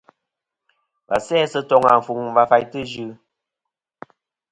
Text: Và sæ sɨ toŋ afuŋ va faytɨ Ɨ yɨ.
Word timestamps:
Và 1.07 1.17
sæ 1.27 1.37
sɨ 1.51 1.59
toŋ 1.69 1.83
afuŋ 1.93 2.19
va 2.35 2.43
faytɨ 2.49 2.79
Ɨ 2.83 2.87
yɨ. 2.93 3.07